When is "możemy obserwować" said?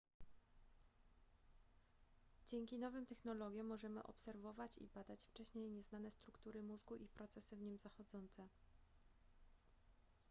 3.67-4.77